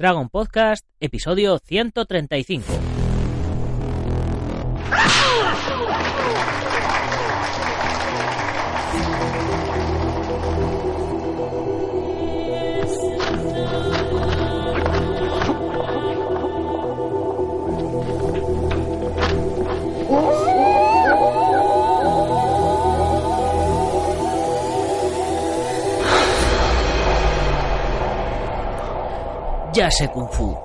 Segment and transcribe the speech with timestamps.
[0.00, 2.99] Dragon Podcast, episodio 135.
[29.72, 30.56] Ya sé Kung Fu.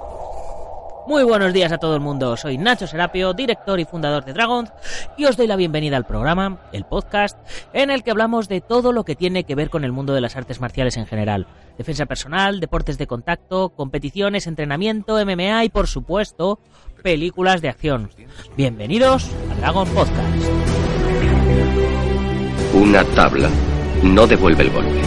[1.08, 4.72] Muy buenos días a todo el mundo, soy Nacho Serapio, director y fundador de Dragons,
[5.16, 7.38] y os doy la bienvenida al programa, el podcast,
[7.74, 10.22] en el que hablamos de todo lo que tiene que ver con el mundo de
[10.22, 11.46] las artes marciales en general.
[11.78, 16.60] Defensa personal, deportes de contacto, competiciones, entrenamiento, MMA y por supuesto,
[17.04, 18.10] películas de acción.
[18.58, 20.46] Bienvenidos a Dragon Podcast.
[22.74, 23.50] Una tabla
[24.02, 25.02] no devuelve el golpe.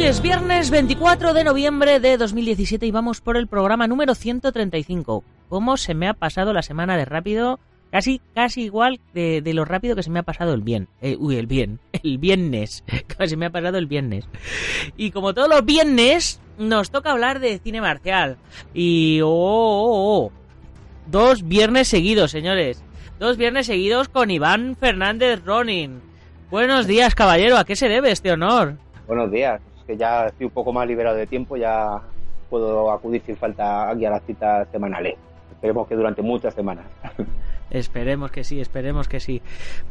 [0.00, 5.22] Hoy es viernes 24 de noviembre de 2017 y vamos por el programa número 135.
[5.50, 7.60] ¿Cómo se me ha pasado la semana de rápido?
[7.90, 10.88] Casi, casi igual de, de lo rápido que se me ha pasado el bien.
[11.02, 11.80] Eh, uy, el bien.
[12.02, 12.82] El viernes.
[13.18, 14.24] Casi me ha pasado el viernes.
[14.96, 18.38] Y como todos los viernes, nos toca hablar de cine marcial.
[18.72, 19.20] Y...
[19.20, 20.32] Oh, oh, oh.
[21.08, 22.82] Dos viernes seguidos, señores.
[23.18, 26.00] Dos viernes seguidos con Iván Fernández Ronin.
[26.50, 27.58] Buenos días, caballero.
[27.58, 28.78] ¿A qué se debe este honor?
[29.06, 29.60] Buenos días.
[29.90, 32.00] Que ya estoy un poco más liberado de tiempo, ya
[32.48, 35.16] puedo acudir sin falta aquí a las citas semanales.
[35.50, 36.86] Esperemos que durante muchas semanas.
[37.70, 39.42] Esperemos que sí, esperemos que sí.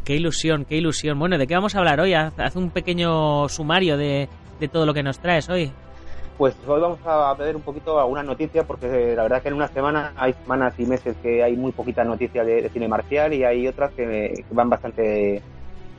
[0.05, 1.19] Qué ilusión, qué ilusión.
[1.19, 2.13] Bueno, ¿de qué vamos a hablar hoy?
[2.13, 4.29] Haz, un pequeño sumario de,
[4.61, 5.69] de todo lo que nos traes hoy.
[6.37, 9.55] Pues hoy vamos a ver un poquito algunas noticias, porque la verdad es que en
[9.55, 13.33] una semana hay semanas y meses que hay muy poquitas noticias de, de cine marcial
[13.33, 15.41] y hay otras que, que van bastante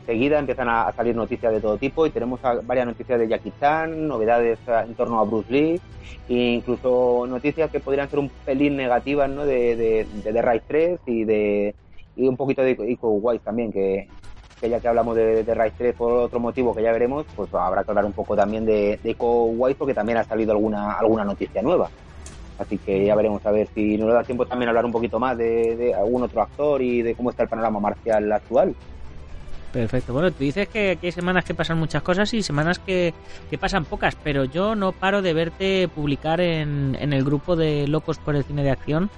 [0.06, 3.52] seguidas, empiezan a, salir noticias de todo tipo y tenemos a, varias noticias de Jackie
[3.60, 5.80] Chan, novedades en torno a Bruce Lee
[6.28, 9.44] e incluso noticias que podrían ser un pelín negativas ¿no?
[9.44, 11.74] de, de, de The Rise 3 y de
[12.16, 14.08] y un poquito de Ico Wise también, que,
[14.60, 17.52] que ya que hablamos de, de Rise 3 por otro motivo que ya veremos, pues
[17.54, 20.92] habrá que hablar un poco también de, de Ico Wise porque también ha salido alguna,
[20.92, 21.88] alguna noticia nueva.
[22.58, 25.38] Así que ya veremos a ver si nos da tiempo también hablar un poquito más
[25.38, 28.74] de, de algún otro actor y de cómo está el panorama marcial actual.
[29.72, 30.12] Perfecto.
[30.12, 33.14] Bueno, tú dices que, hay semanas que pasan muchas cosas y semanas que,
[33.48, 37.86] que, pasan pocas, pero yo no paro de verte publicar en, en, el grupo de
[37.86, 39.10] Locos por el Cine de Acción.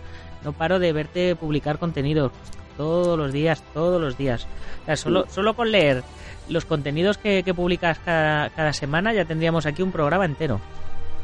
[0.45, 2.33] No paro de verte publicar contenido
[2.77, 4.47] todos los días, todos los días.
[4.83, 6.03] O sea, solo, solo con leer
[6.49, 10.61] los contenidos que, que publicas cada, cada, semana ya tendríamos aquí un programa entero.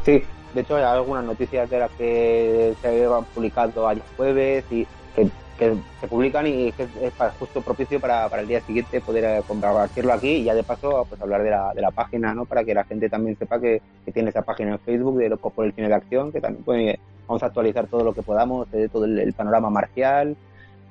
[0.05, 0.23] Sí,
[0.55, 5.29] de hecho hay algunas noticias de las que se han publicado ayer jueves y que
[5.59, 6.75] que se publican y es
[7.39, 11.21] justo propicio para, para el día siguiente poder compartirlo aquí y ya de paso pues
[11.21, 12.45] hablar de la, de la página, ¿no?
[12.45, 13.83] Para que la gente también sepa que,
[14.15, 16.97] tiene esa página en Facebook de Locos por el Cine de Acción, que también pues,
[17.27, 20.37] vamos a actualizar todo lo que podamos, de todo el, el, panorama marcial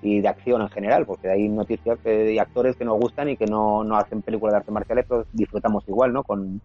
[0.04, 3.38] y de acción en general, porque hay noticias que, y actores que nos gustan y
[3.38, 6.24] que no, no hacen películas de artes marciales, pero disfrutamos igual, ¿no?
[6.24, 6.62] Con,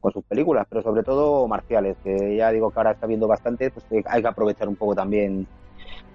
[0.00, 3.70] con sus películas, pero sobre todo marciales, que ya digo que ahora está viendo bastante,
[3.70, 5.46] pues hay que aprovechar un poco también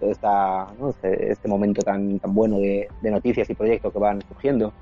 [0.01, 0.89] esta, ¿no?
[0.89, 4.73] este, este, momento tan, tan bueno de, de, noticias y proyectos que van surgiendo.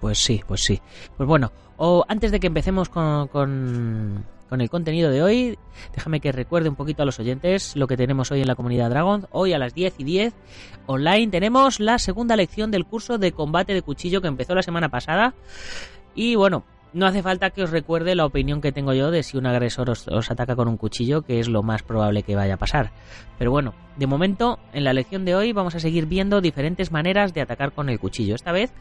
[0.00, 0.80] Pues sí, pues sí.
[1.16, 5.58] Pues bueno, o antes de que empecemos con, con, con, el contenido de hoy,
[5.94, 8.90] déjame que recuerde un poquito a los oyentes lo que tenemos hoy en la comunidad
[8.90, 9.26] Dragon.
[9.32, 10.34] Hoy a las 10 y 10
[10.86, 14.88] online tenemos la segunda lección del curso de combate de cuchillo que empezó la semana
[14.88, 15.34] pasada.
[16.14, 19.36] Y bueno, no hace falta que os recuerde la opinión que tengo yo de si
[19.36, 22.58] un agresor os, ataca con un cuchillo, que es lo más probable que vaya a
[22.58, 22.92] pasar.
[23.38, 27.34] Pero bueno, de momento, en la lección de hoy vamos a seguir viendo diferentes maneras
[27.34, 28.34] de atacar con el cuchillo.
[28.34, 28.72] Esta vez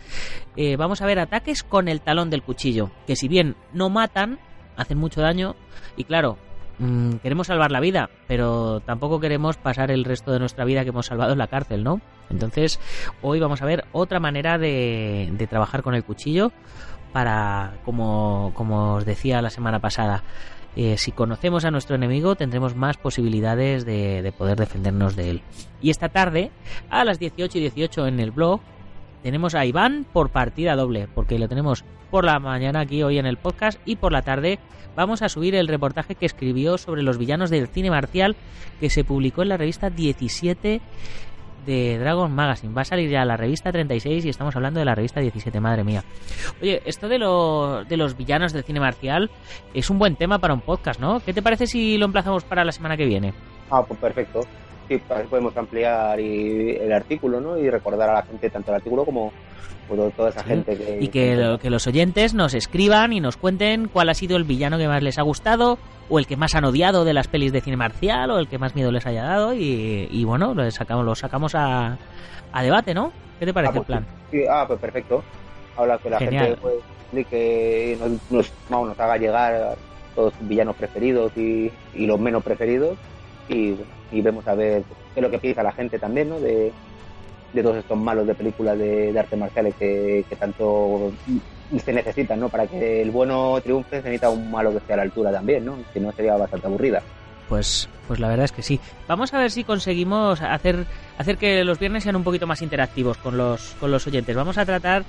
[0.55, 4.39] eh, vamos a ver ataques con el talón del cuchillo, que si bien no matan,
[4.75, 5.55] hacen mucho daño
[5.95, 6.37] y claro,
[6.79, 10.89] mmm, queremos salvar la vida, pero tampoco queremos pasar el resto de nuestra vida que
[10.89, 12.01] hemos salvado en la cárcel, ¿no?
[12.29, 12.79] Entonces,
[13.21, 16.51] hoy vamos a ver otra manera de trabajar con el cuchillo
[17.17, 18.53] para, como,
[18.93, 20.21] os decía la semana pasada,
[20.75, 25.41] eh, si conocemos a nuestro enemigo tendremos más posibilidades de, de poder defendernos de él.
[25.81, 26.51] Y esta tarde,
[26.91, 28.61] a las 18 y 18 en el blog,
[29.23, 33.25] tenemos a Iván por partida doble, porque lo tenemos por la mañana aquí hoy en
[33.25, 34.59] el podcast y por la tarde
[34.95, 38.35] vamos a subir el reportaje que escribió sobre los villanos del cine marcial
[38.79, 40.81] que se publicó en la revista 17
[41.67, 42.73] de Dragon Magazine.
[42.73, 45.83] Va a salir ya la revista 36 y estamos hablando de la revista 17, madre
[45.83, 46.03] mía.
[46.61, 49.29] Oye, esto de, lo, de los villanos del cine marcial
[49.73, 51.19] es un buen tema para un podcast, ¿no?
[51.19, 53.33] ¿Qué te parece si lo emplazamos para la semana que viene?
[53.69, 54.39] Ah, pues perfecto.
[54.87, 57.57] Sí, podemos ampliar y el artículo, ¿no?
[57.57, 59.33] Y recordar a la gente tanto el artículo como
[59.87, 60.97] toda esa Sí, gente que...
[61.01, 64.43] Y que, lo- que los oyentes nos escriban y nos cuenten cuál ha sido el
[64.43, 65.77] villano que más les ha gustado,
[66.09, 68.57] o el que más han odiado de las pelis de cine marcial, o el que
[68.57, 71.97] más miedo les haya dado, y, y bueno, lo sacamos, lo sacamos a,
[72.51, 73.11] a debate, ¿no?
[73.39, 74.05] ¿Qué te parece Ah, el plan?
[74.31, 75.23] sí, ah, pues perfecto.
[75.75, 76.45] Ahora que la Genial.
[76.47, 79.75] gente pues, explique nos, nos, vamos, nos haga llegar
[80.15, 82.97] todos sus villanos preferidos y, y los menos preferidos
[83.49, 83.75] y,
[84.11, 84.83] y vemos a ver
[85.13, 86.39] qué es lo que piensa la gente también, ¿no?
[86.39, 86.71] De,
[87.57, 91.11] de todos estos malos de películas de, de artes marciales que, que tanto
[91.83, 92.49] se necesitan, ¿no?
[92.49, 95.65] Para que el bueno triunfe se necesita un malo que esté a la altura también,
[95.65, 95.77] ¿no?
[95.93, 97.01] Si no sería bastante aburrida.
[97.49, 98.79] Pues, pues la verdad es que sí.
[99.07, 100.85] Vamos a ver si conseguimos hacer,
[101.17, 104.35] hacer que los viernes sean un poquito más interactivos con los, con los oyentes.
[104.35, 105.03] Vamos a tratar,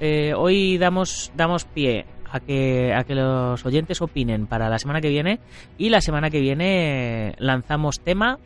[0.00, 5.00] eh, hoy damos, damos pie a que, a que los oyentes opinen para la semana
[5.00, 5.40] que viene
[5.78, 8.38] y la semana que viene lanzamos tema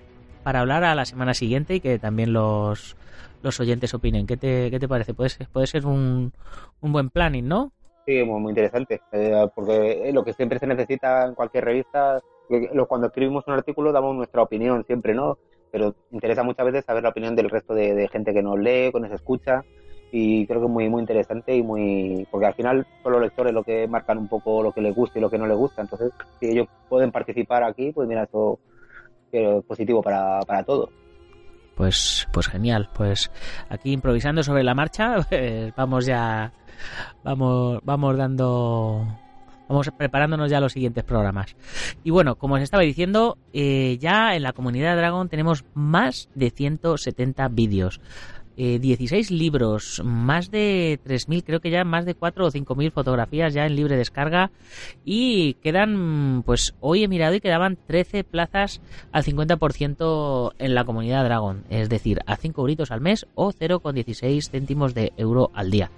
[0.43, 2.97] para hablar a la semana siguiente y que también los,
[3.45, 4.27] los oyentes opinen.
[4.27, 5.15] ¿Qué te, qué te parece?
[5.15, 6.33] Puede ser, puede ser un,
[6.81, 7.73] un buen planning, ¿no?
[8.07, 12.21] Sí, muy, muy interesante, eh, porque lo que siempre se necesita en cualquier revista,
[12.89, 15.39] cuando escribimos un artículo damos nuestra opinión siempre, ¿no?
[15.71, 19.01] Pero interesa muchas veces saber la opinión del resto de, gente que nos lee, que
[19.01, 19.65] nos escucha,
[20.11, 22.27] y creo que es muy, muy interesante y muy...
[22.31, 25.19] porque al final son los lectores los que marcan un poco lo que les gusta
[25.19, 28.59] y lo que no les gusta, entonces si ellos pueden participar aquí, pues mira, eso
[29.33, 30.91] eh, es positivo para, para todos.
[31.75, 32.91] Pues, pues genial.
[32.95, 33.31] Pues
[33.69, 36.53] aquí improvisando sobre la marcha, pues vamos ya,
[37.23, 39.07] vamos, vamos dando,
[39.69, 41.57] vamos preparándonos ya los siguientes programas.
[42.05, 46.51] Y bueno, como os estaba diciendo, eh, ya en la comunidad Dragon tenemos más de
[46.51, 48.01] 170 vídeos.
[48.57, 53.55] Eh, 16 libros, más de 3.000, creo que ya más de 4 o 5.000 fotografías
[53.55, 54.51] ya en libre descarga
[55.05, 58.81] y quedan, pues hoy he mirado y quedaban 13 plazas
[59.13, 64.51] al 50% en la comunidad Dragon, es decir, a 5 euritos al mes o 0,16
[64.51, 65.91] céntimos de euro al día.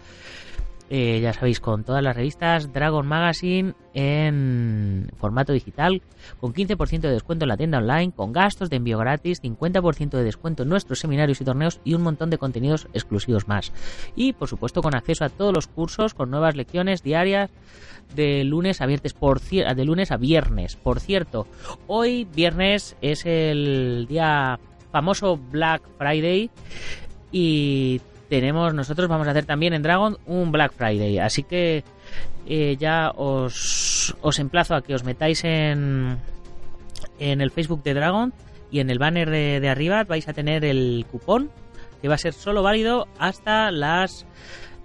[0.88, 6.00] Eh, ya sabéis, con todas las revistas Dragon Magazine en formato digital,
[6.38, 10.22] con 15% de descuento en la tienda online, con gastos de envío gratis, 50% de
[10.22, 13.72] descuento en nuestros seminarios y torneos y un montón de contenidos exclusivos más.
[14.14, 17.50] Y por supuesto con acceso a todos los cursos, con nuevas lecciones diarias
[18.14, 20.76] de lunes a viernes, por de lunes a viernes.
[20.76, 21.48] Por cierto,
[21.88, 24.60] hoy viernes es el día
[24.92, 26.48] famoso Black Friday
[27.32, 31.84] y tenemos nosotros vamos a hacer también en Dragon un Black Friday, así que
[32.46, 36.18] eh, ya os, os emplazo a que os metáis en
[37.18, 38.32] en el Facebook de Dragon
[38.70, 41.50] y en el banner de, de arriba vais a tener el cupón
[42.02, 44.26] que va a ser solo válido hasta las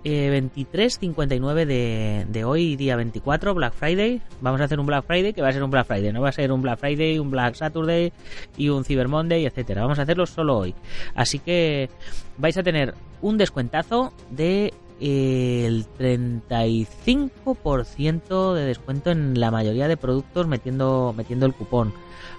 [0.04, 4.22] eh, 23.59 de, de hoy, día 24, Black Friday.
[4.42, 6.30] Vamos a hacer un Black Friday que va a ser un Black Friday, no va
[6.30, 8.12] a ser un Black Friday, un Black Saturday
[8.58, 9.84] y un Cyber Monday, etcétera.
[9.84, 10.76] Vamos a hacerlo solo hoy.
[11.16, 11.90] Así que
[12.38, 19.96] vais a tener un descuentazo de eh, el 35% de descuento en la mayoría de
[19.98, 21.94] productos metiendo metiendo el cupón.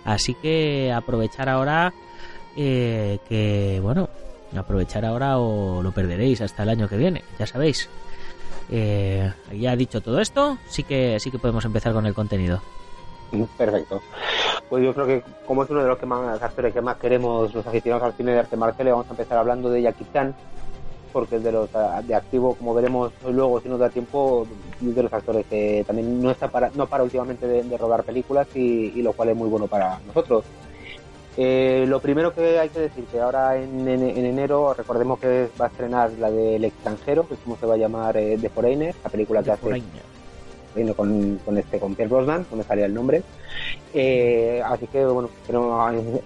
[0.05, 1.95] Así que aprovechar ahora
[2.57, 4.09] eh, que bueno,
[4.61, 7.89] aprovechar ahora o lo perderéis hasta el año que viene, ya sabéis.
[8.71, 12.61] Eh, ya dicho todo esto, sí que sí que podemos empezar con el contenido.
[13.57, 14.03] Perfecto.
[14.69, 17.55] Pues yo creo que como es uno de los que más actores que más queremos
[17.55, 20.35] los aficionados al cine de arte marcial, vamos a empezar hablando de Jackie Chan,
[21.13, 24.47] porque es de los ah, de activo, como veremos luego si nos da tiempo,
[24.81, 28.47] de los actores que también no está para, no para últimamente de, de rodar películas
[28.55, 30.45] y lo cual es muy bueno para nosotros.
[31.37, 35.49] Eh, lo primero que hay que decir que ahora en, en- en enero recordemos que
[35.61, 38.51] va a estrenar la del extranjero, que es como se va a llamar eh, The
[38.51, 39.63] Foreigner, la película que hace
[40.75, 43.23] vino con, con este con Pierre Brosnan, no me salía el nombre.
[43.95, 45.69] Eh, así que bueno, no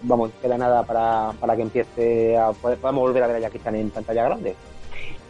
[0.02, 3.60] vamos, queda nada para, para que empiece a poder- podamos volver a ver a Jackie
[3.60, 4.54] Chan en pantalla grande.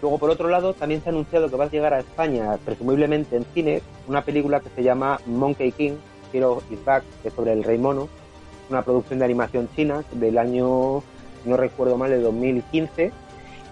[0.02, 3.36] Luego por otro lado también se ha anunciado que va a llegar a España, presumiblemente
[3.36, 5.92] en cine, una película que se llama Monkey King,
[6.32, 8.08] Hero is Back, que es sobre el rey mono,
[8.70, 11.02] una producción de animación china del año,
[11.44, 13.12] no recuerdo mal, de 2015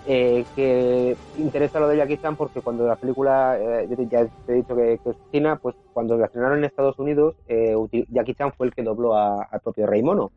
[0.07, 4.57] eh, que interesa lo de Jackie Chan porque cuando la película, eh, ya te he
[4.57, 5.01] dicho que, es
[5.33, 7.75] China, pues cuando la estrenaron en Estados Unidos, eh,
[8.11, 10.31] Jackie Chan fue el que dobló al propio Rey Mono.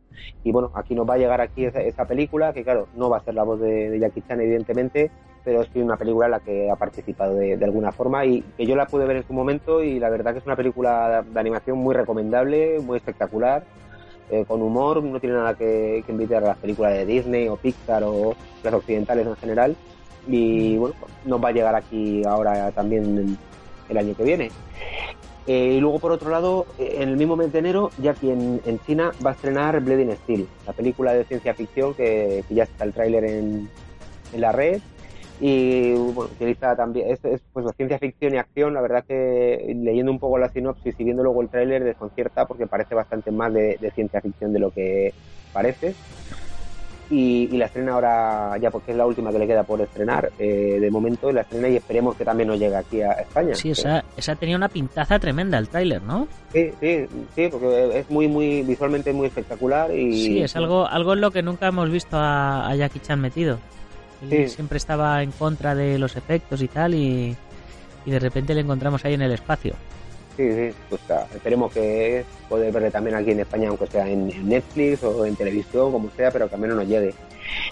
[0.45, 3.23] Y bueno, aquí nos va a llegar aquí esa, película, que claro, no va a
[3.23, 5.11] ser la voz de, Jackie Chan evidentemente,
[5.43, 8.77] pero es una película en la que ha participado de, alguna forma y que yo
[8.77, 11.77] la pude ver en su momento y la verdad que es una película de, animación
[11.77, 13.65] muy recomendable, muy espectacular.
[14.47, 18.03] Con humor, no tiene nada que, que envidiar a las películas de Disney o Pixar
[18.03, 19.75] o, las occidentales en general.
[20.27, 23.37] Y bueno, nos va a llegar aquí ahora también
[23.89, 24.51] el, año que viene.
[25.47, 28.31] Eh, y luego, por otro lado, eh, en el mismo mes de enero, ya que
[28.31, 32.83] en, China va a estrenar Bleeding Steel, la película de ciencia ficción que, ya está
[32.83, 33.69] el tráiler en,
[34.33, 34.81] en, la red.
[35.39, 40.11] Y bueno, utiliza también, es, es pues ciencia ficción y acción, la verdad que leyendo
[40.11, 43.77] un poco la sinopsis y viendo luego el tráiler desconcierta porque parece bastante más de,
[43.79, 45.13] de ciencia ficción de lo que
[45.53, 45.93] parece.
[47.09, 50.77] Y, la estrena ahora ya porque es la última que le queda por estrenar eh,
[50.79, 53.55] de momento la estrena y esperemos que también nos llegue aquí a España.
[53.55, 58.09] Sí esa, esa tenía una pintaza tremenda el tráiler no sí sí sí porque es
[58.09, 61.89] muy muy visualmente muy espectacular y sí es algo algo en lo que nunca hemos
[61.89, 63.57] visto a, Jackie Chan metido
[64.47, 67.35] siempre estaba en contra de los efectos y tal y,
[68.05, 69.75] y de repente le encontramos ahí en el espacio
[70.37, 71.01] Sí, sí, pues
[71.33, 75.91] esperemos que poder verle también aquí en España, aunque sea en, Netflix o en televisión,
[75.91, 77.15] como sea, pero que al menos nos llegue.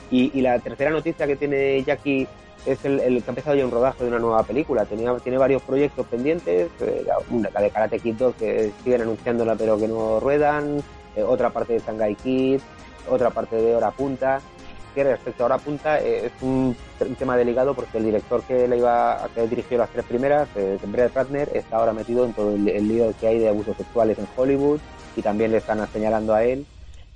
[0.10, 2.28] Y, la tercera noticia que tiene Jackie
[2.66, 4.84] es el, que ha empezado ya un rodaje de una nueva película.
[4.86, 9.78] Tenía, tiene varios proyectos pendientes, eh, la, de Karate Kid 2 que siguen anunciándola pero
[9.78, 10.82] que no ruedan,
[11.16, 12.62] eh, otra parte de Shanghai Kid,
[13.08, 14.42] otra parte de Hora Punta
[14.96, 16.76] que respecto a Hora Punta eh, es un,
[17.20, 20.80] tema delicado porque el director que le iba a que dirigió las tres primeras, eh,
[20.88, 24.28] Brett Ratner, está ahora metido en todo el, lío que hay de abusos sexuales en
[24.36, 24.80] Hollywood
[25.16, 26.66] y también le están señalando a él.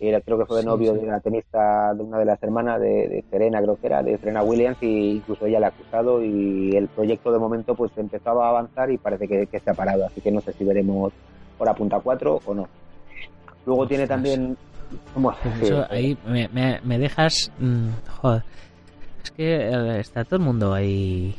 [0.01, 3.23] Y creo que fue de novio de una tenista, de una de las hermanas de,
[3.29, 6.87] Serena, creo que era, de Serena Williams, y incluso ella le ha acusado y el
[6.87, 10.31] proyecto de momento pues empezaba a avanzar y parece que, se ha parado, así que
[10.31, 11.11] no sé si veremos
[11.57, 12.69] Hora Punta 4 o no.
[13.65, 14.55] Luego tiene también
[15.61, 17.51] eso, ahí me, dejas.
[17.59, 17.89] Mm,
[18.21, 18.43] joder.
[19.23, 21.35] Es que eh, está todo el mundo ahí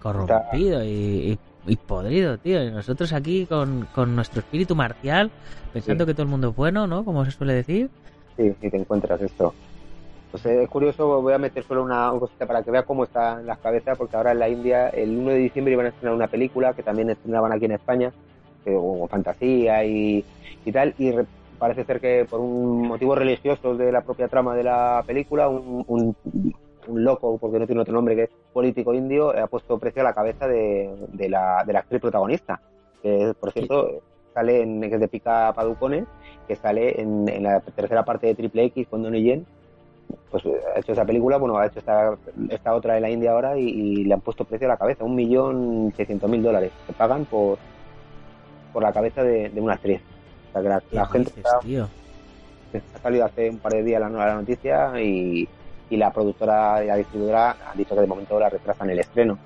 [0.00, 1.38] corrompido y,
[1.86, 2.62] podrido, tío.
[2.62, 5.30] Y nosotros aquí con, nuestro espíritu marcial,
[5.72, 7.04] pensando que todo el mundo es bueno, ¿no?
[7.04, 7.90] Como se suele decir.
[8.36, 9.54] Sí, si te encuentras esto.
[10.30, 13.46] Pues eh, es curioso, voy a meter solo una, cosita para que vea cómo están
[13.46, 16.26] las cabezas, porque ahora en la India, el 1 de diciembre iban a estrenar una
[16.26, 18.12] película que también estrenaban aquí en España,
[18.66, 20.24] o fantasía y,
[20.64, 21.12] y tal, y
[21.58, 25.84] parece ser que por un motivo religioso de la propia trama de la película, un,
[25.86, 26.16] un,
[26.88, 30.14] loco, porque no tiene otro nombre, que es político indio, ha puesto precio a la
[30.14, 32.60] cabeza de, de, la, de la actriz protagonista,
[33.02, 36.04] que por cierto sale en que es de Pica Paducone,
[36.46, 39.46] que sale en, en, la tercera parte de Triple X con Donnie Yen.
[40.30, 42.16] Pues ha hecho esa película, bueno, ha hecho esta,
[42.50, 45.16] esta otra en la India ahora y, le han puesto precio a la cabeza, un
[45.16, 47.58] millón seiscientos mil dólares que pagan por,
[48.72, 50.00] por la cabeza de, de una actriz
[50.60, 51.32] la, gente
[52.94, 55.48] ha salido hace un par de días la nueva noticia y,
[55.90, 59.38] la productora y la distribuidora han dicho que de momento la retrasan el estreno.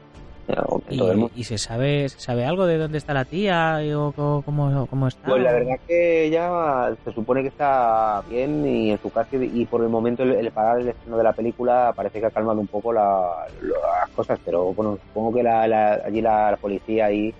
[1.36, 5.28] ¿Y, se sabe sabe algo de dónde está la tía o cómo, cómo está?
[5.28, 9.64] Pues la verdad que ella se supone que está bien y en su caso y
[9.66, 12.66] por el momento el, parar el estreno de la película parece que ha calmado un
[12.66, 17.32] poco las cosas, pero bueno, supongo que allí la, policía y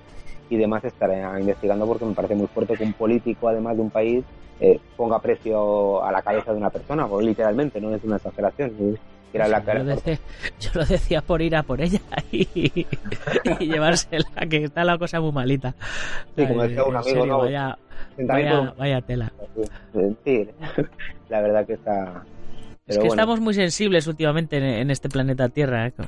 [0.51, 3.91] y demás estaré investigando porque me parece muy fuerte que un político, además de un
[3.91, 4.25] país,
[4.61, 8.99] eh, ponga precio a la cabeza de una persona, o literalmente, no es una exageración.
[9.33, 10.19] Era la yo, lo decía,
[10.59, 12.01] yo, lo decía, por ir a por ella
[12.33, 12.85] y,
[13.61, 15.73] llevársela, que está la cosa muy malita.
[16.37, 17.79] Sí, como decía un amigo, no, vaya,
[18.77, 19.33] vaya, tela.
[20.25, 20.49] Sí,
[21.29, 22.25] la verdad que está,
[22.91, 25.87] es que estamos muy sensibles últimamente en, este planeta Tierra.
[25.87, 25.93] ¿eh?
[25.97, 26.05] No,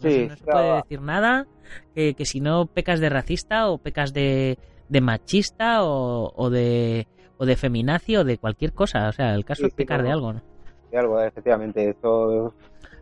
[0.00, 1.46] se puede decir nada
[1.94, 4.58] que, si no pecas de racista o pecas de,
[5.00, 7.06] machista o, de,
[7.38, 9.08] o de feminazi o de cualquier cosa.
[9.08, 10.42] O sea, el caso es pecar de algo, ¿no?
[10.90, 11.88] De algo, efectivamente.
[11.90, 12.54] Esto,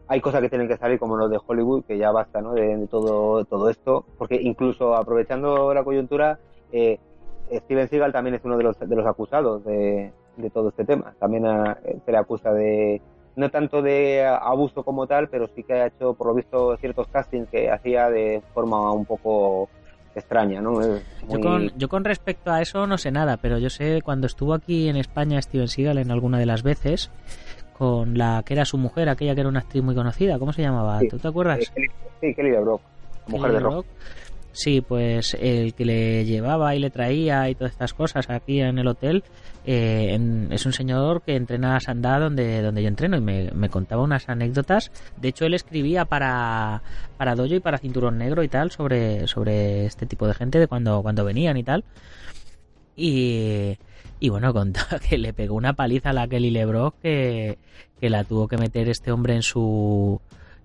[0.08, 2.52] hay cosas que tienen que salir como los de Hollywood, que ya basta ¿no?
[2.52, 4.04] de, todo, todo esto.
[4.18, 6.38] Porque incluso aprovechando la coyuntura,
[6.72, 6.98] eh,
[7.50, 11.14] Steven Seagal también es uno de los, de los acusados de, de todo este tema.
[11.18, 13.00] También eh, se le acusa de
[13.36, 17.08] no tanto de abuso como tal, pero sí que ha hecho, por lo visto, ciertos
[17.08, 19.68] castings que hacía de forma un poco
[20.14, 20.80] extraña, ¿no?
[21.28, 24.54] Yo, con, yo con respecto a eso no sé nada, pero yo sé cuando estuvo
[24.54, 27.10] aquí en España Steven Seagal en alguna de las veces
[27.76, 30.62] con la que era su mujer, aquella que era una actriz muy conocida, ¿cómo se
[30.62, 31.00] llamaba?
[31.10, 31.72] ¿Tú te acuerdas?
[32.20, 32.80] Sí, Kelly de Brock,
[33.26, 33.86] mujer de Rock.
[34.54, 38.78] Sí, pues el que le llevaba y le traía y todas estas cosas aquí en
[38.78, 39.24] el hotel
[39.66, 40.16] eh,
[40.50, 44.28] es un señor que entrena a Sandá donde, donde yo entreno y me, contaba unas
[44.28, 44.92] anécdotas.
[45.16, 46.84] De hecho, él escribía para,
[47.16, 50.68] para Dojo y para Cinturón Negro y tal sobre, sobre este tipo de gente de
[50.68, 51.82] cuando, cuando venían y tal.
[52.94, 53.76] Y,
[54.20, 57.58] y bueno, contaba que le pegó una paliza a la Kelly LeBrock que,
[58.00, 60.20] que la tuvo que meter este hombre en su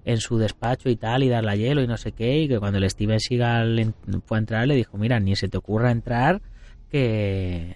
[0.06, 2.60] en su despacho y tal y darle a hielo y no sé qué y que
[2.60, 3.94] cuando el Steven Seagal
[4.25, 6.41] fue a entrar le dijo mira ni se te ocurra entrar
[6.89, 7.75] que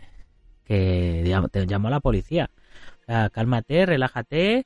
[0.65, 2.49] que te llamó la policía.
[3.01, 4.65] O sea, cálmate relájate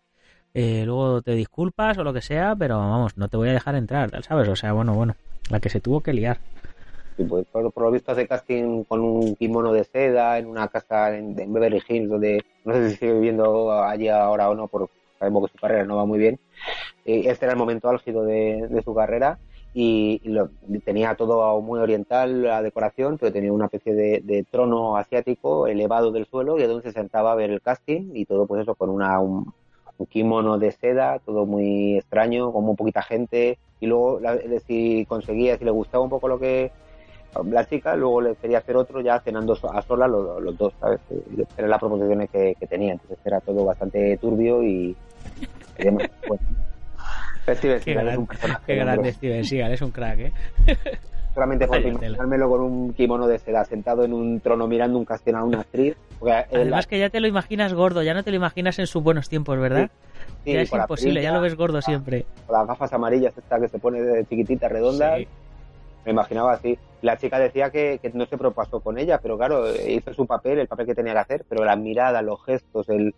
[0.54, 3.76] eh, luego te disculpas o lo que sea pero vamos no te voy a dejar
[3.76, 5.16] entrar sabes o sea bueno bueno
[5.50, 6.40] la que se tuvo que liar.
[7.18, 11.36] Pues, por, lo visto hace casting con un kimono de seda en una casa en,
[11.36, 15.58] Beverly Hills donde no sé si sigue viviendo allí ahora o no por sabemos que
[15.58, 16.40] su carrera no va muy bien.
[17.06, 19.40] Eh, este era el momento álgido de, su carrera
[19.74, 20.22] y,
[20.86, 26.26] tenía todo muy oriental la decoración, pero tenía una especie de, trono asiático elevado del
[26.26, 28.90] suelo y es donde se sentaba a ver el casting y todo pues eso con
[28.90, 29.54] una, un,
[30.10, 34.20] kimono de seda, todo muy extraño, con muy poquita gente y luego
[34.68, 36.72] si conseguía, si le gustaba un poco lo que
[37.46, 41.00] la chica, luego le quería hacer otro ya cenando a solas los, dos, ¿sabes?
[41.58, 44.96] Eran las proposiciones que, que tenía, entonces era todo bastante turbio y,
[47.56, 48.64] Steven Seagal es un personaje.
[48.66, 50.34] Qué grande Steven Seagal, es un crack, ¿eh?
[51.34, 55.36] Solamente por imaginármelo con un kimono de seda sentado en un trono mirando un casting
[55.36, 55.96] a una actriz.
[56.52, 59.30] Además que ya te lo imaginas gordo, ya no te lo imaginas en sus buenos
[59.30, 59.92] tiempos, ¿verdad?
[60.44, 62.26] Sí, ya es imposible, ya lo ves gordo siempre.
[62.48, 65.18] Con las gafas amarillas esta que se pone de chiquitita, redonda.
[66.08, 66.80] Me imaginaba así.
[67.02, 70.58] La chica decía que, que no se propasó con ella, pero claro, hizo su papel,
[70.58, 73.14] el papel que tenía que hacer, pero la mirada, los gestos, el,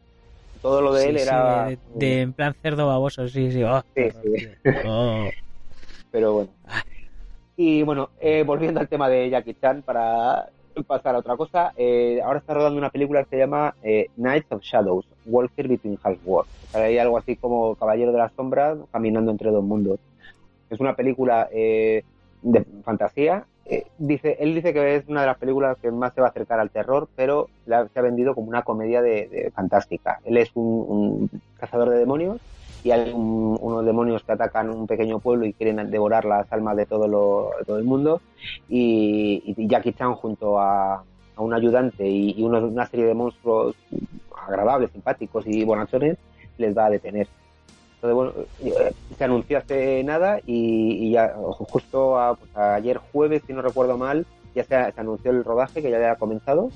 [0.60, 1.69] todo lo de él era...
[1.93, 3.63] De, en plan cerdo baboso, sí, sí.
[3.63, 4.10] Oh, sí,
[4.88, 5.29] oh.
[6.10, 6.50] Pero bueno.
[7.55, 10.50] Y bueno, eh, volviendo al tema de Jackie Chan, para
[10.88, 14.51] pasar a otra cosa, eh, ahora está rodando una película que se llama eh, Nights
[14.51, 16.74] of Shadows, Walker Between Half Worlds.
[16.74, 20.00] hay algo así como Caballero de las Sombras caminando entre dos mundos.
[20.72, 21.50] Es una película
[22.41, 26.22] de fantasía eh, dice, él dice que es una de las películas que más se
[26.22, 30.19] va a acercar al terror, pero se ha vendido como una comedia de, fantástica.
[30.25, 31.29] Él es un,
[31.60, 32.41] cazador de demonios
[32.84, 36.88] y hay unos demonios que atacan un pequeño pueblo y quieren devorar las almas de
[36.88, 38.21] todo, lo, todo el mundo.
[38.67, 41.04] Y, Jackie Chan junto a,
[41.38, 43.75] un ayudante y, una serie de monstruos
[44.47, 46.17] agradables, simpáticos y bonachones
[46.58, 47.28] les va a detener.
[48.01, 54.25] Eh, se anunció hace nada y, ya justo pues, ayer jueves, si no recuerdo mal,
[54.55, 56.69] ya se, anunció el rodaje que ya había comenzado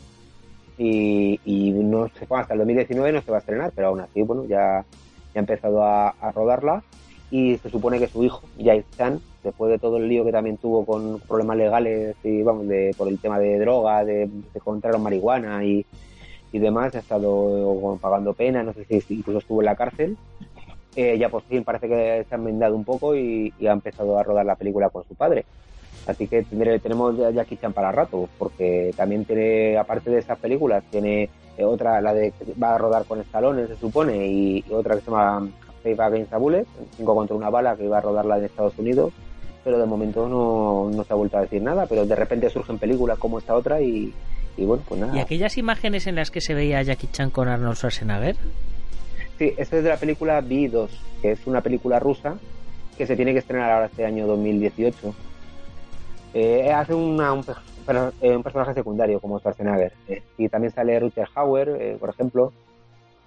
[0.77, 4.21] y, no se fue hasta el 2019 no se va a estrenar, pero aún así,
[4.21, 4.83] bueno, ya,
[5.33, 6.83] ya ha empezado a, rodarla
[7.31, 10.57] y se supone que su hijo, Jai Chan, después de todo el lío que también
[10.57, 15.01] tuvo con problemas legales y vamos, de, por el tema de droga, de, de encontraron
[15.01, 15.85] marihuana y,
[16.51, 20.17] y demás, ha estado pagando pena, no sé si incluso estuvo en la cárcel
[20.95, 24.23] eh, ya por fin parece que se ha enmendado un poco y, ha empezado a
[24.23, 25.45] rodar la película con su padre.
[26.05, 30.83] Así que tenemos ya Jackie Chan para rato, porque también tiene, aparte de esas películas,
[30.91, 35.01] tiene eh, otra, la de va a rodar con escalones, se supone, y, otra que
[35.01, 35.47] se llama
[35.81, 36.65] Save Against a Bullet,
[36.97, 39.13] 5 contra una bala, que va a rodarla en Estados Unidos,
[39.63, 42.77] pero de momento no, no se ha vuelto a decir nada, pero de repente surgen
[42.77, 44.13] películas como esta otra y,
[44.57, 45.15] y bueno, pues nada.
[45.15, 48.35] ¿Y aquellas imágenes en las que se veía a Jackie Chan con Arnold Schwarzenegger?
[49.43, 50.87] Sí, es de la película B2,
[51.21, 52.37] que es una película rusa
[52.97, 55.13] que se tiene que estrenar ahora este año 2018.
[56.33, 57.33] Eh, hace una,
[58.21, 59.91] eh, un, personaje secundario como Schwarzenegger.
[60.07, 62.53] Eh, y también sale Rutger Hauer, eh, por ejemplo,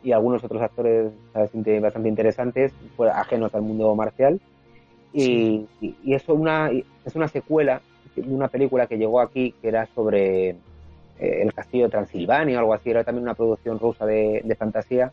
[0.02, 4.40] y algunos otros actores bastante interesantes, pues, ajenos al mundo marcial.
[5.12, 7.82] Y, y, es, una, es una secuela
[8.14, 10.56] de una película que llegó aquí que era sobre
[11.18, 12.88] el castillo de Transilvania o algo así.
[12.88, 15.12] Era también una producción rusa de, de fantasía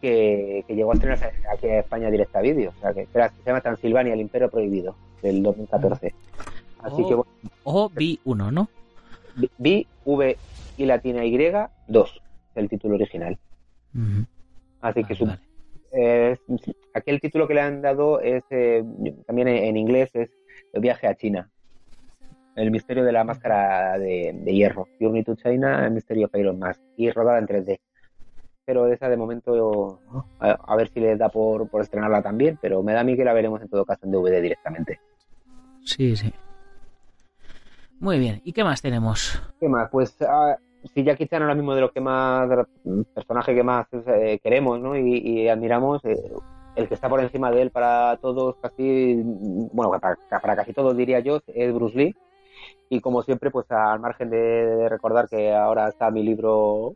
[0.00, 2.72] que, llegó a estrenarse aquí en España directa vídeo.
[2.76, 6.14] O sea, que se llama Transilvania, el Imperio Prohibido, del 2014.
[6.80, 7.14] Así que,
[7.64, 8.68] o B1, ¿no?
[9.58, 10.36] B, V
[10.76, 11.38] y latina Y
[11.88, 12.22] 2,
[12.56, 13.38] el título original.
[14.80, 15.14] Así que
[16.94, 18.82] aquí el título que le han dado es eh,
[19.26, 20.30] también en inglés es
[20.72, 21.50] El viaje a China.
[22.56, 24.86] El misterio de la máscara de, hierro.
[25.00, 26.80] Journey to China, el misterio of Iron Mask.
[26.96, 27.80] Y rodada en 3D
[28.64, 30.00] pero esa de momento
[30.38, 33.24] a, ver si les da por, por, estrenarla también, pero me da a mí que
[33.24, 35.00] la veremos en todo caso en DVD directamente.
[35.84, 36.32] Sí, sí.
[37.98, 39.40] Muy bien, ¿y qué más tenemos?
[39.60, 39.88] ¿Qué más?
[39.90, 40.56] Pues ah,
[40.94, 42.48] si ya quizá ahora mismo de lo que más,
[43.14, 44.96] personaje que más eh, queremos ¿no?
[44.96, 46.16] y, admiramos, eh,
[46.74, 49.20] el que está por encima de él para todos, casi,
[49.72, 52.14] bueno, para, para casi todos diría yo, es Bruce Lee.
[52.88, 56.94] Y como siempre, pues al margen de, recordar que ahora está mi libro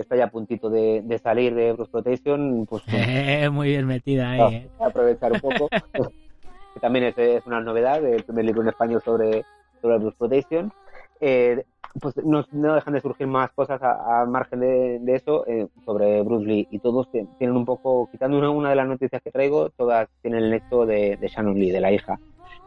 [0.00, 2.82] que está ya a puntito de, salir de Bruce Protection, pues...
[3.52, 4.54] muy bien metida ahí.
[4.54, 4.68] ¿eh?
[4.80, 5.68] Aprovechar un poco.
[6.74, 9.44] que también es, es, una novedad, el primer libro en español sobre,
[9.82, 10.72] sobre Bruce Protection.
[11.20, 11.64] Eh,
[12.00, 12.42] pues no,
[12.74, 17.10] dejan de surgir más cosas a, margen de, eso eh, sobre Bruce Lee y todos
[17.10, 21.18] tienen un poco, quitando una, de las noticias que traigo, todas tienen el nexo de,
[21.20, 22.18] Shannon Lee, de la hija.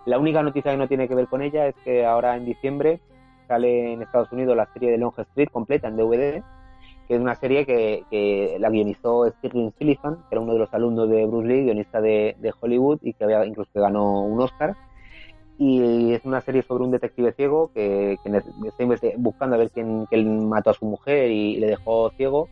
[0.05, 2.99] La única noticia que no tiene que ver con ella es que ahora en diciembre
[3.47, 6.43] sale en Estados Unidos la serie de Long Street completa en DVD,
[7.07, 11.09] que es una serie que, la guionizó Stirling Sullivan, que era uno de los alumnos
[11.09, 14.75] de Bruce Lee, guionista de, de Hollywood y que había incluso que ganó un Oscar.
[15.57, 20.71] Y es una serie sobre un detective ciego que, está buscando a ver quién, mató
[20.71, 22.49] a su mujer y, le dejó ciego.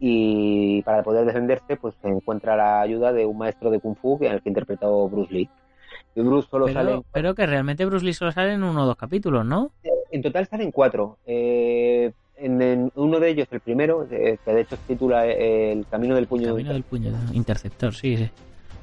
[0.00, 4.16] Y para poder defenderse pues se encuentra la ayuda de un maestro de kung fu
[4.18, 5.50] que en el que interpretó Bruce Lee.
[6.14, 8.86] Y Bruce solo pero, sale pero que realmente Bruce Lee solo sale en uno o
[8.86, 9.72] dos capítulos ¿no?
[10.10, 11.18] En total salen cuatro.
[11.26, 16.14] Eh, en, uno de ellos el primero eh, que de hecho se titula El camino
[16.14, 18.30] del puño el camino del puño interceptor sí sí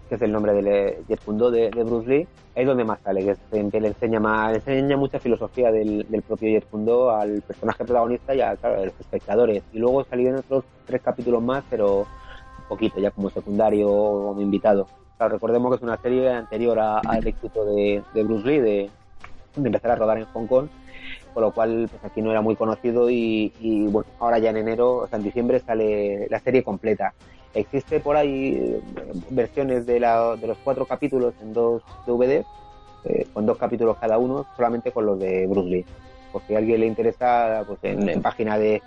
[0.08, 3.36] que es el nombre del eh, Jet Kundo de, Bruce Lee, es donde más sale,
[3.52, 8.36] que, le enseña más, le enseña mucha filosofía del, propio Jet Kundo al personaje protagonista
[8.36, 9.64] y a, los espectadores.
[9.74, 14.42] Y luego salieron otros tres capítulos más, pero un poquito, ya como secundario o como
[14.42, 14.88] invitado.
[15.20, 18.90] recordemos que es una serie anterior al éxito de, Bruce Lee, de,
[19.56, 20.68] empezar a rodar en Hong Kong,
[21.36, 24.58] con lo cual pues aquí no era muy conocido y, y bueno, ahora ya en
[24.58, 27.14] enero, o sea, en diciembre sale la serie completa.
[27.54, 28.82] Existe por ahí eh,
[29.32, 32.46] versiones de, la, de los cuatro capítulos en dos DVDs,
[33.04, 35.86] eh, con dos capítulos cada uno, solamente con los de Bruce Lee.
[36.32, 38.82] Por si a alguien le interesa, pues en, en página de,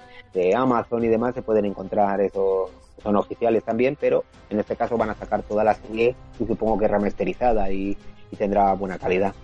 [0.57, 2.71] Amazon y demás se pueden encontrar esos,
[3.03, 6.79] son oficiales también, pero en este caso van a sacar toda la serie y supongo
[6.79, 7.95] que remasterizada y
[8.39, 9.35] tendrá buena calidad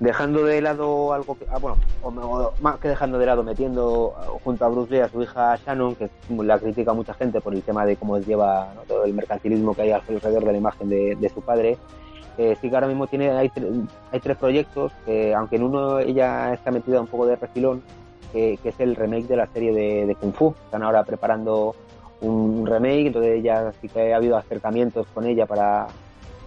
[0.00, 4.64] dejando de lado algo que, ah, bueno, o, más que dejando de lado, metiendo junto
[4.64, 7.84] a Bruce Lee a su hija Shannon, que la critica mucha gente por el tema
[7.84, 11.76] de cómo lleva todo el mercantilismo que hay alrededor de la imagen de, su padre.
[12.38, 13.50] Eh, sí que ahora mismo tiene, hay,
[14.10, 17.82] hay tres proyectos, que aunque en uno ella está metida un poco de refilón,
[18.32, 20.54] que, es el remake de la serie de, Kung Fu.
[20.64, 21.74] Están ahora preparando
[22.22, 25.88] un remake, entonces ya sí que ha habido acercamientos con ella para,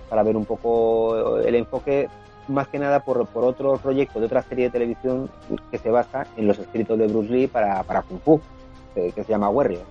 [0.10, 2.10] para ver un poco el enfoque
[2.48, 5.30] más que nada por, por otro proyecto de otra serie de televisión
[5.72, 8.42] que se basa en los escritos de Bruce Lee para, para Kung Fu,
[8.94, 9.84] que, se llama Warrior.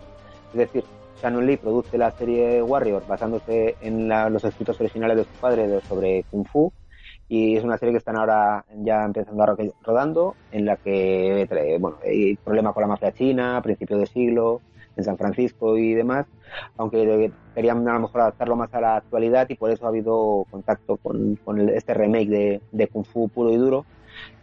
[0.53, 0.85] Es decir,
[1.21, 6.25] Shannon Lee produce la serie Warrior basándose en los escritos originales de su padre sobre
[6.31, 6.73] Kung Fu
[7.29, 11.47] y es una serie que están ahora ya empezando a rodando en la que
[11.81, 14.61] bueno, hay problemas con la mafia china, a principios de siglo,
[14.97, 16.27] en San Francisco y demás,
[16.77, 20.47] aunque querían a lo mejor adaptarlo más a la actualidad y por eso ha habido
[20.51, 21.39] contacto con,
[21.71, 23.85] este remake de, Kung Fu puro y duro,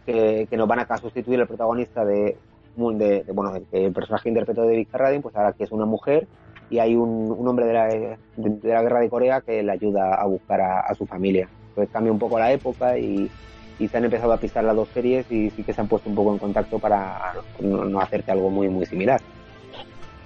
[0.06, 2.36] que, nos van a sustituir el protagonista de,
[2.76, 6.26] de, bueno, el, personaje interpretado de David Carradine, pues ahora que es una mujer
[6.68, 8.16] y hay un, hombre de la, de,
[8.62, 11.48] la, guerra de Corea que le ayuda a buscar a, su familia.
[11.68, 13.30] Entonces cambia un poco la época y,
[13.78, 16.14] se han empezado a pisar las dos series y sí que se han puesto un
[16.14, 19.22] poco en contacto para no, no hacerte algo muy muy similar.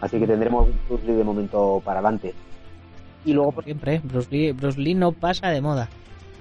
[0.04, 2.34] Así que tendremos Bruce Lee de momento para adelante.
[3.24, 4.00] Y luego, por siempre, ¿eh?
[4.04, 5.88] Bruce Lee, Bruce Lee no pasa de moda.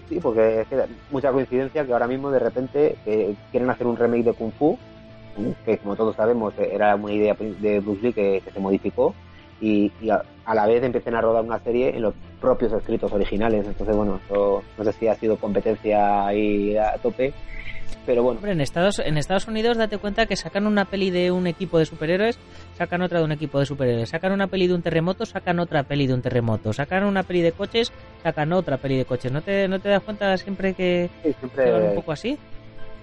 [0.09, 3.95] Sí, porque es que mucha coincidencia que ahora mismo de repente eh, quieren hacer un
[3.95, 4.77] remake de Kung Fu,
[5.63, 9.15] que como todos sabemos era una idea de Bruce Lee que, se modificó,
[9.61, 13.65] y, a, la vez empiecen a rodar una serie en los propios escritos originales.
[13.65, 17.33] Entonces, bueno, no sé si ha sido competencia ahí a tope,
[18.05, 18.45] pero bueno.
[18.45, 21.85] en Estados, en Estados Unidos date cuenta que sacan una peli de un equipo de
[21.85, 22.37] superhéroes,
[22.77, 25.83] sacan otra de un equipo de superhéroes, sacan una peli de un terremoto, sacan otra
[25.83, 29.31] peli de un terremoto, sacan una peli de coches, sacan otra peli de coches.
[29.31, 31.09] ¿No te, no te das cuenta siempre que
[31.39, 31.89] siempre...
[31.89, 32.37] un poco así?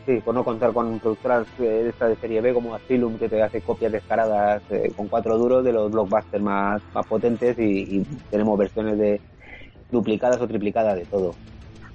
[0.07, 3.43] Sí, por no contar con productoras de esta de serie B como Asylum, que te
[3.43, 8.59] hace copias descaradas eh, con cuatro duros de los blockbusters más, más potentes y tenemos
[8.59, 9.21] versiones de
[9.91, 11.35] duplicadas o triplicadas de todo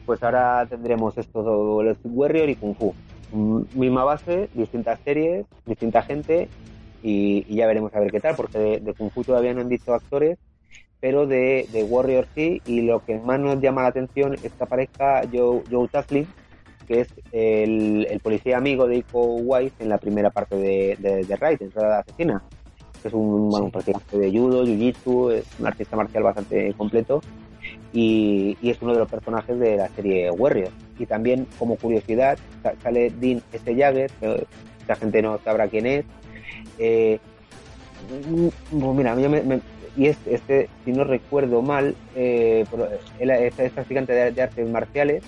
[0.05, 2.93] pues ahora tendremos estos los Warrior y Kung Fu.
[3.31, 6.47] Mm, misma base, distintas series, distinta gente
[7.05, 9.93] y, ya veremos a ver qué tal, porque de, Kung Fu todavía no han dicho
[9.93, 10.37] actores,
[10.99, 15.21] pero de, Warrior sí, y lo que más nos llama la atención es que aparezca
[15.31, 16.25] Joe, Joe Taslim,
[16.87, 21.35] que es el, policía amigo de Iko Wise en la primera parte de, de, de
[21.35, 22.43] Raid, en Rueda Asesina,
[23.03, 27.21] es un, bueno, un de judo, jiu-jitsu, es un artista marcial bastante completo
[27.93, 30.69] y, es uno de los personajes de la serie Warrior.
[30.97, 32.37] Y también, como curiosidad,
[32.81, 33.75] sale Dean S.
[33.75, 34.47] Jagger, que
[34.87, 36.05] la gente no sabrá quién es.
[36.77, 37.19] Eh,
[38.71, 39.61] pues mira, yo me,
[39.97, 42.65] y este, si no recuerdo mal, eh,
[43.19, 45.23] es, es practicante de, artes marciales,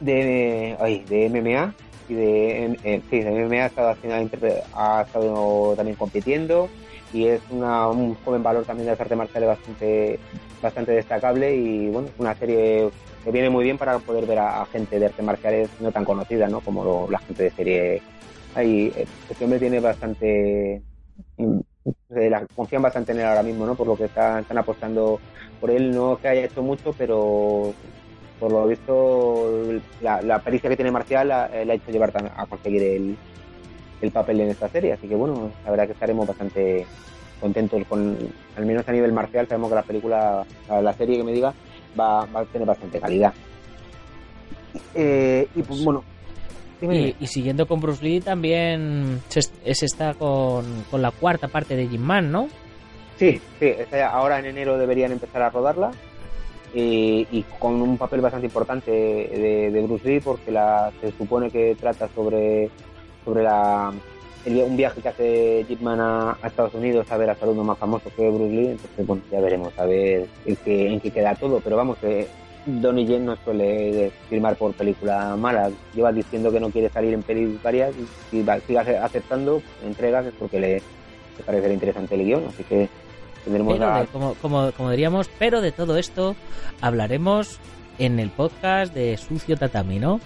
[0.00, 0.76] de,
[1.08, 1.74] de MMA,
[2.08, 6.68] y de, eh, sí, de MMA ha estado, haciendo, ha estado también compitiendo
[7.12, 10.18] y es una, un joven valor también de las artes marciales bastante,
[10.60, 12.88] bastante destacable y bueno, una serie
[13.24, 16.48] que viene muy bien para poder ver a, gente de artes marciales no tan conocida,
[16.48, 16.60] ¿no?
[16.60, 18.02] Como la gente de serie.
[18.54, 18.92] Ahí,
[19.30, 20.82] este hombre tiene bastante
[22.08, 23.74] la, confían bastante en él ahora mismo, ¿no?
[23.74, 25.20] Por lo que están, apostando
[25.60, 27.72] por él, no que haya hecho mucho, pero
[28.38, 29.62] por lo visto
[30.00, 33.16] la, la pericia que tiene Marcial eh, le ha hecho llevar a conseguir el,
[34.00, 36.84] el papel en esta serie, así que bueno, la verdad que estaremos bastante
[37.40, 38.16] contentos con,
[38.56, 41.52] al menos a nivel marcial, sabemos que la película, la, serie que me diga,
[41.98, 43.32] va, a tener bastante calidad.
[44.94, 46.04] Eh, y pues bueno,
[46.90, 52.32] y, siguiendo con Bruce Lee también se, está con, la cuarta parte de Jim Man,
[52.32, 52.48] ¿no?
[53.18, 55.92] Sí, sí, ahora en enero deberían empezar a rodarla.
[56.74, 62.08] Y, con un papel bastante importante de, Bruce Lee porque la, se supone que trata
[62.14, 62.70] sobre,
[63.24, 63.92] sobre la,
[64.46, 68.10] un viaje que hace Jim Man a, Estados Unidos a ver a alumno más famoso
[68.16, 71.60] que Bruce Lee, entonces bueno, ya veremos a ver en qué, en qué queda todo,
[71.60, 72.26] pero vamos, que
[72.66, 75.70] Donnie Yen no suele firmar por película mala.
[75.94, 80.34] Lleva diciendo que no quiere salir en películas varias y si sigue aceptando entregas es
[80.38, 80.82] porque le,
[81.44, 82.44] parece interesante el guion.
[82.48, 82.88] Así que
[83.44, 83.78] tendremos
[84.12, 86.36] como, como, como diríamos, pero de todo esto
[86.80, 87.58] hablaremos
[87.98, 90.20] en el podcast de Sucio Tatami, ¿no?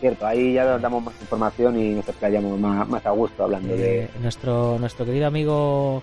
[0.00, 4.04] Cierto, ahí ya damos más información y nos explayamos más, más a gusto hablando de...
[4.04, 6.02] Eh, nuestro, nuestro querido amigo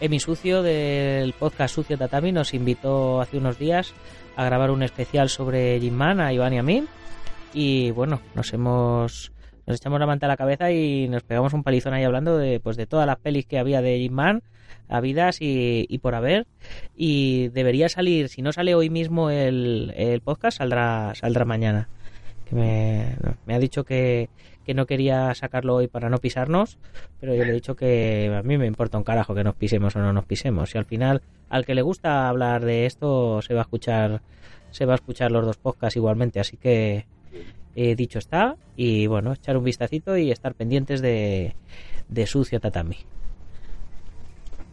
[0.00, 3.94] Emi Sucio del podcast Sucio Tatami nos invitó hace unos días
[4.36, 6.84] a grabar un especial sobre Jim Man, a Iván y a mí.
[7.52, 9.32] Y bueno, nos hemos
[9.66, 12.60] nos echamos la manta a la cabeza y nos pegamos un palizón ahí hablando de
[12.60, 14.42] pues de todas las pelis que había de Jim Man,
[14.88, 16.46] habidas y, y por haber.
[16.94, 21.88] Y debería salir, si no sale hoy mismo el, el podcast, saldrá, saldrá mañana.
[22.44, 24.28] Que me ha dicho que,
[24.66, 26.76] que no quería sacarlo hoy para no pisarnos,
[27.20, 29.94] pero yo le he dicho que a mí me importa un carajo que nos pisemos
[29.94, 30.74] o no nos pisemos.
[30.74, 34.22] Y al final, al que le gusta hablar de esto, se va a escuchar,
[34.72, 36.40] se va a escuchar los dos podcasts igualmente.
[36.40, 37.06] Así que
[37.76, 41.54] he dicho está y bueno, echar un vistacito y estar pendientes de,
[42.08, 42.96] de Sucio Tatami.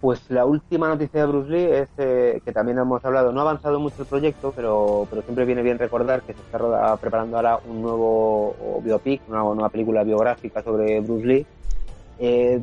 [0.03, 3.43] Pues la última noticia de Bruce Lee es eh, que también hemos hablado, no ha
[3.43, 7.59] avanzado mucho el proyecto, pero, pero siempre viene bien recordar que se está preparando ahora
[7.65, 11.45] un nuevo biopic, una nueva película biográfica sobre Bruce Lee.
[12.19, 12.61] Eh,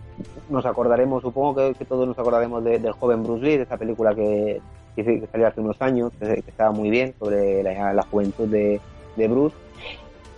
[0.50, 4.60] nos acordaremos, supongo que, todos nos acordaremos del joven Bruce Lee, de esa película que,
[4.94, 8.82] que, salió hace unos años, que, estaba muy bien, sobre la, juventud de,
[9.16, 9.56] de Bruce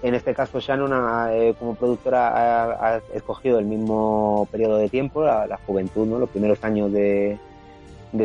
[0.03, 0.93] en este caso, Shannon,
[1.31, 6.19] eh, como productora, ha, escogido el mismo periodo de tiempo, la, juventud, ¿no?
[6.19, 7.39] los primeros años de,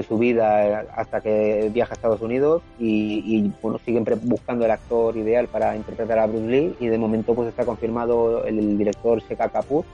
[0.07, 5.47] su vida hasta que viaja a Estados Unidos y, bueno, siguen buscando el actor ideal
[5.47, 9.85] para interpretar a Bruce Lee y de momento pues está confirmado el, director Shekha Kapoor,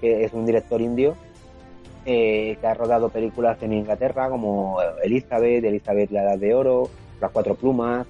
[0.00, 1.16] que es un director indio
[2.04, 6.88] eh, que ha rodado películas en Inglaterra como Elizabeth, Elizabeth la Edad de Oro,
[7.20, 8.06] Las Cuatro Plumas,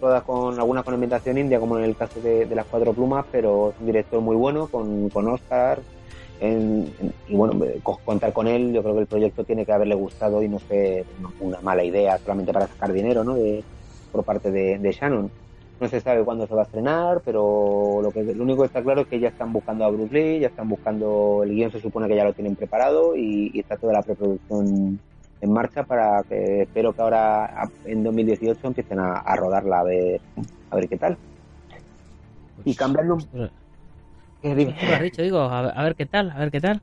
[0.00, 3.70] todas con alguna con ambientación india, como en el caso de, las cuatro plumas, pero
[3.70, 5.80] es un director muy bueno, con, con Oscar.
[6.40, 10.48] y bueno, contar con él, yo creo que el proyecto tiene que haberle gustado y
[10.48, 11.04] no ser
[11.40, 13.34] una mala idea solamente para sacar dinero, ¿no?
[13.34, 13.64] De,
[14.12, 15.30] por parte de, Shannon.
[15.78, 18.82] No se sabe cuándo se va a estrenar, pero lo que lo único que está
[18.82, 21.80] claro es que ya están buscando a Bruce Lee, ya están buscando el guion, se
[21.80, 24.98] supone que ya lo tienen preparado y está toda la preproducción
[25.40, 30.20] en marcha para que espero que ahora en 2018 empiecen a, rodarla a ver
[30.70, 31.16] a ver qué tal.
[32.60, 33.18] Y pues, cambiando
[34.42, 36.80] ¿Qué has dicho digo a, ver qué tal a ver qué tal.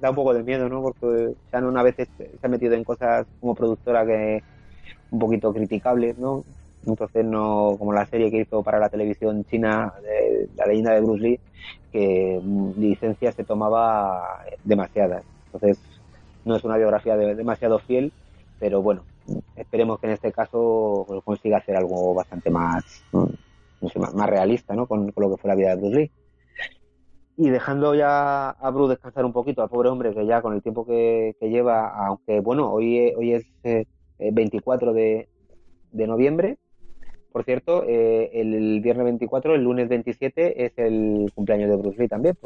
[0.00, 3.26] Da un poco de miedo no porque ya una vez se ha metido en cosas
[3.40, 4.42] como productora que
[5.10, 6.44] un poquito criticables no
[6.86, 11.00] entonces no como la serie que hizo para la televisión china de la leyenda de
[11.00, 11.40] Bruce Lee
[11.90, 12.40] que
[12.76, 15.24] licencias se tomaba demasiadas.
[15.46, 15.78] Entonces
[16.46, 18.12] no es una biografía demasiado fiel,
[18.58, 19.02] pero bueno,
[19.56, 23.02] esperemos que en este caso consiga hacer algo bastante más,
[24.14, 24.86] más, realista, ¿no?
[24.86, 26.10] Con, lo que fue la vida de Bruce Lee.
[27.36, 30.62] Y dejando ya a Bruce descansar un poquito, al pobre hombre que ya con el
[30.62, 33.44] tiempo que, lleva, aunque bueno, hoy, hoy es
[34.18, 35.28] 24 eh,
[35.90, 36.58] de, noviembre,
[37.32, 42.08] por cierto, eh, el viernes 24, el lunes 27 es el cumpleaños de Bruce Lee
[42.08, 42.38] también.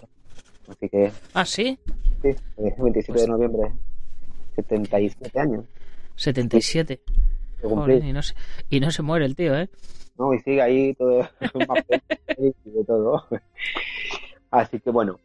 [0.70, 1.12] Así que.
[1.34, 1.78] ¿Ah, sí?
[2.22, 2.28] Sí,
[2.58, 3.72] el 27 de noviembre.
[4.54, 5.64] 77 años.
[6.16, 7.00] 77.
[7.62, 8.34] y, no se,
[8.68, 9.68] y no se muere el tío, ¿eh?
[10.18, 11.26] No, y sigue ahí todo,
[12.38, 13.26] de todo.
[14.50, 15.18] Así que bueno,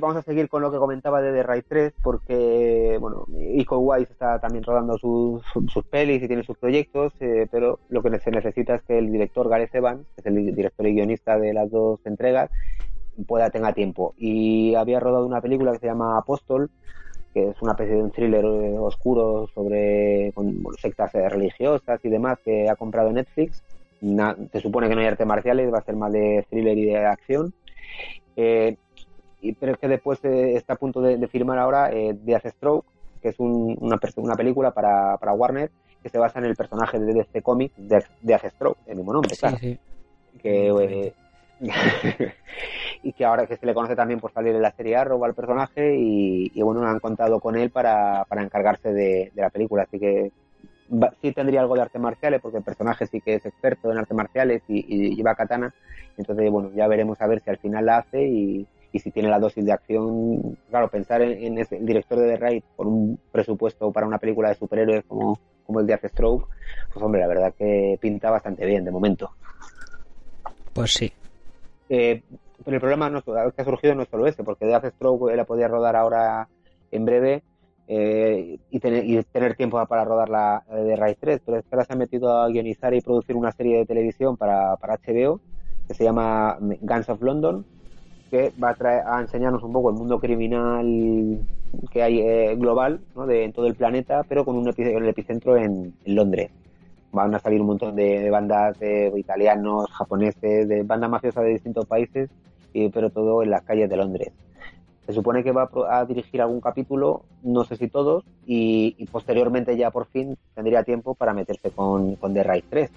[0.00, 4.12] vamos a seguir con lo que comentaba de The Raid 3 porque, bueno, Ico Wise
[4.12, 8.30] está también rodando sus, sus pelis y tiene sus proyectos, eh, pero lo que se
[8.30, 11.70] necesita es que el director Gareth Evans, que es el director y guionista de las
[11.70, 12.50] dos entregas,
[13.26, 14.14] pueda tenga tiempo.
[14.18, 16.70] Y había rodado una película que se llama Apóstol,
[17.34, 20.32] que es una especie de un thriller eh, oscuro sobre
[20.80, 23.62] sectas eh, religiosas y demás que ha comprado Netflix.
[24.52, 27.06] se supone que no hay arte marciales, va a ser más de thriller y de
[27.06, 27.52] acción.
[28.36, 28.76] Eh,
[29.58, 32.86] pero es que después está a punto de, firmar ahora eh, Death Stroke,
[33.22, 35.70] que es una, una película para, para, Warner
[36.02, 39.36] que se basa en el personaje de DC Comics de Death Stroke, el mismo nombre,
[39.36, 39.58] claro.
[39.58, 41.14] Que, eh,
[43.02, 45.34] y que ahora que se le conoce también por salir en la serie Arrow al
[45.34, 50.32] personaje y, bueno, han contado con él para, para encargarse de, la película, así que
[51.20, 54.16] sí tendría algo de artes marciales porque el personaje sí que es experto en artes
[54.16, 55.74] marciales y, lleva katana,
[56.16, 59.28] entonces bueno, ya veremos a ver si al final la hace y, y si tiene
[59.28, 63.92] la dosis de acción, claro, pensar en, el director de The Raid con un presupuesto
[63.92, 66.46] para una película de superhéroes como, como el de Stroke,
[66.92, 69.30] pues hombre, la verdad que pinta bastante bien de momento.
[70.72, 71.12] Pues sí.
[71.88, 72.22] Eh,
[72.64, 75.44] pero el problema no, que ha surgido no es solo ese, porque Death Stroke la
[75.44, 76.48] podía rodar ahora
[76.90, 77.42] en breve
[77.86, 81.92] eh, y, tener, y tener tiempo para rodar la de Raid 3, pero ahora se
[81.92, 85.40] ha metido a guionizar y producir una serie de televisión para, para HBO
[85.88, 87.64] que se llama Guns of London,
[88.30, 91.40] que va a, traer, a enseñarnos un poco el mundo criminal
[91.90, 93.26] que hay eh, global, ¿no?
[93.26, 96.50] de en todo el planeta, pero con un el epicentro en, Londres.
[97.12, 101.86] Van a salir un montón de, bandas de italianos, japoneses, de bandas mafiosas de distintos
[101.86, 102.30] países,
[102.72, 104.32] y, pero todo en las calles de Londres.
[105.06, 109.90] Se supone que va a, dirigir algún capítulo, no sé si todos, y, posteriormente ya
[109.90, 112.90] por fin tendría tiempo para meterse con, The Raid 3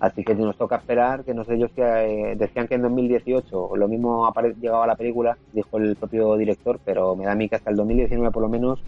[0.00, 3.76] Así que nos toca esperar, que no sé yo si eh, decían que en 2018
[3.76, 7.48] lo mismo llegaba a la película, dijo el propio director, pero me da a mí
[7.48, 8.82] que hasta el 2019 por lo menos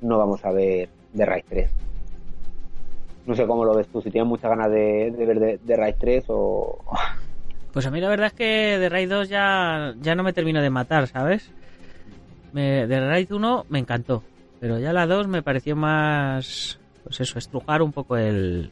[0.00, 1.91] no vamos a ver The Raid 3.
[3.26, 6.24] No sé cómo lo ves tú, si tienes muchas ganas de, ver The, Raid 3
[6.28, 6.78] o...
[7.72, 10.60] Pues a mí la verdad es que The Raid 2 ya, ya no me termino
[10.60, 11.50] de matar, ¿sabes?
[12.52, 14.22] Me, The Raid 1 me encantó,
[14.60, 18.70] pero ya la 2 me pareció más, pues eso, estrujar un poco el,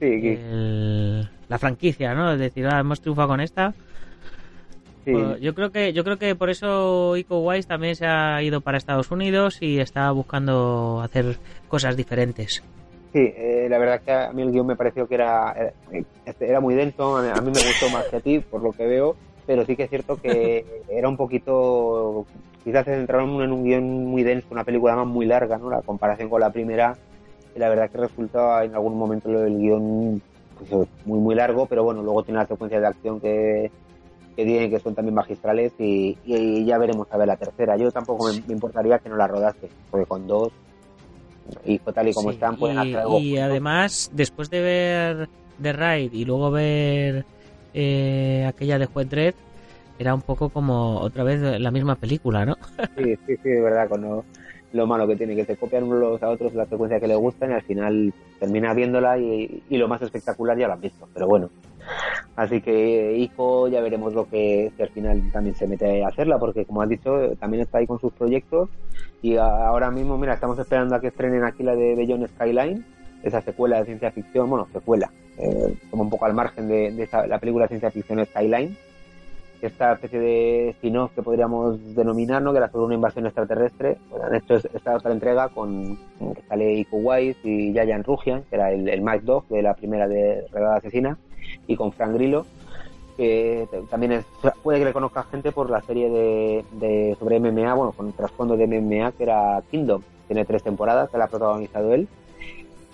[0.00, 2.32] la franquicia, ¿no?
[2.32, 3.74] Es decir, ah, hemos triunfado con esta.
[5.04, 8.60] Pues yo creo que yo creo que por eso Ico Wise también se ha ido
[8.60, 11.36] para Estados Unidos y está buscando hacer
[11.68, 12.64] cosas diferentes.
[13.16, 16.50] Sí, eh, la verdad que a mí el guion me pareció que era eh, este,
[16.50, 19.16] era muy denso, a mí me gustó más que a ti, por lo que veo,
[19.46, 22.26] pero sí que es cierto que era un poquito,
[22.62, 25.70] quizás se centraron en un guion muy denso, una película más muy larga, ¿no?
[25.70, 26.94] La comparación con la primera
[27.54, 30.20] y la verdad que resulta en algún momento el guion
[30.58, 33.70] pues, muy muy largo, pero bueno, luego tiene las secuencias de acción que,
[34.36, 36.18] que tiene que son también magistrales y,
[36.66, 37.78] ya veremos a ver la tercera.
[37.78, 40.52] Yo tampoco me, importaría que no la rodase, porque con dos
[41.64, 43.18] y tal y como están pueden hacer algo.
[43.18, 45.28] Y además, después de ver
[45.62, 47.24] The Ride y luego ver
[47.74, 49.34] eh, aquella de Juez Dredd,
[49.98, 52.56] era un poco como otra vez la misma película, ¿no?
[52.96, 54.24] sí, sí, sí, de verdad, cuando
[54.72, 57.50] lo malo que tiene, que se copian unos a otros la frecuencia que le gustan
[57.50, 61.08] y al final termina viéndola y, lo más espectacular ya lo han visto.
[61.12, 61.50] Pero bueno,
[62.36, 66.38] así que Ico ya veremos lo que si al final también se mete a hacerla,
[66.38, 68.68] porque como has dicho, también está ahí con sus proyectos
[69.22, 72.84] y ahora mismo, mira, estamos esperando a que estrenen aquí la de Beyond Skyline,
[73.22, 77.08] esa secuela de ciencia ficción, bueno, secuela, eh, como un poco al margen de, de
[77.28, 78.76] la película de ciencia ficción Skyline
[79.62, 82.52] esta especie de spin-off que podríamos denominar, ¿no?
[82.52, 83.98] que era sobre una invasión extraterrestre.
[84.10, 88.56] Pues han hecho esta otra entrega con que sale Iko Wise y Yayan Rugian, que
[88.56, 91.18] era el, el Mike Dog de la primera de Redada Asesina,
[91.66, 92.46] y con Frank Grillo,
[93.16, 94.24] que también
[94.62, 98.56] puede que le conozca gente por la serie de, de sobre MMA, bueno, con trasfondo
[98.56, 100.02] de MMA, que era Kingdom.
[100.26, 102.08] Tiene tres temporadas, que la ha protagonizado él.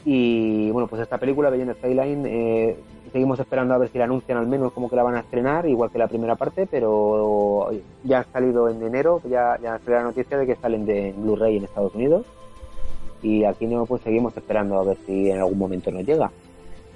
[0.05, 2.77] Y bueno, pues esta película, Beyond Skyline, eh,
[3.13, 5.67] seguimos esperando a ver si la anuncian al menos como que la van a estrenar,
[5.67, 7.71] igual que la primera parte, pero
[8.03, 11.57] ya ha salido en enero, ya, ya salió la noticia de que salen de Blu-ray
[11.57, 12.27] en Estados Unidos.
[13.23, 16.31] Y aquí no, pues seguimos esperando a ver si en algún momento nos llega.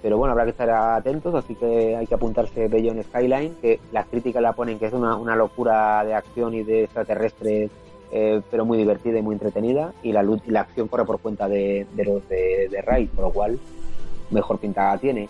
[0.07, 4.07] Pero bueno, habrá que estar atentos, así que hay que apuntarse Beyond Skyline, que las
[4.07, 7.73] críticas la ponen que es una, una locura de acción y de extraterrestres
[8.13, 11.89] eh, pero muy divertida y muy entretenida y la, la acción corre por cuenta de,
[11.97, 13.59] los de, de Ray, por lo cual
[14.31, 15.29] mejor pintada tiene.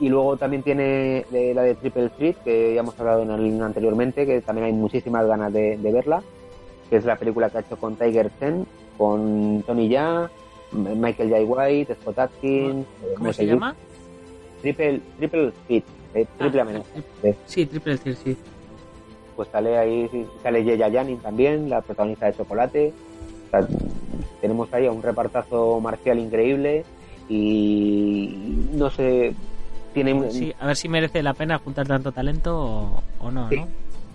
[0.00, 4.42] Y luego también tiene la de Triple Threat, que ya hemos hablado en anteriormente, que
[4.42, 6.22] también hay muchísimas ganas de, verla,
[6.90, 8.66] que es la película que ha hecho con Tiger Ten,
[8.98, 10.30] con Tony Ya,
[10.72, 11.44] Michael J.
[11.44, 12.86] White, Scott Atkins.
[13.16, 13.74] ¿Cómo se llama?
[14.60, 16.90] Triple, triple Threat, eh, triple ah, amenaza.
[17.46, 18.36] Sí, Triple Threat, sí.
[19.36, 20.10] pues sale ahí,
[20.42, 22.92] sale Yeya Janin también, la protagonista de Chocolate.
[24.40, 26.84] tenemos ahí a un repartazo marcial increíble
[27.28, 29.34] y no sé,
[29.94, 30.30] tiene...
[30.32, 33.68] Sí, a ver si merece la pena juntar tanto talento o, no, ¿no?